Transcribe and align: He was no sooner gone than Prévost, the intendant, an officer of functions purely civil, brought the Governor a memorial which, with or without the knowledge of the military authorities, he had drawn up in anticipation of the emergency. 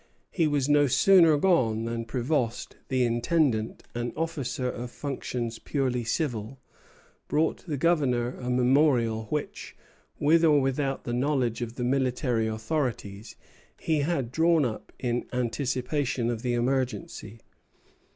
He 0.31 0.47
was 0.47 0.67
no 0.67 0.87
sooner 0.87 1.37
gone 1.37 1.85
than 1.85 2.05
Prévost, 2.07 2.71
the 2.87 3.03
intendant, 3.03 3.83
an 3.93 4.13
officer 4.17 4.67
of 4.67 4.89
functions 4.89 5.59
purely 5.59 6.03
civil, 6.03 6.59
brought 7.27 7.63
the 7.67 7.77
Governor 7.77 8.35
a 8.39 8.49
memorial 8.49 9.25
which, 9.25 9.75
with 10.19 10.43
or 10.43 10.59
without 10.59 11.03
the 11.03 11.13
knowledge 11.13 11.61
of 11.61 11.75
the 11.75 11.83
military 11.83 12.47
authorities, 12.47 13.35
he 13.79 13.99
had 13.99 14.31
drawn 14.31 14.65
up 14.65 14.91
in 14.97 15.27
anticipation 15.31 16.31
of 16.31 16.41
the 16.41 16.55
emergency. 16.55 17.39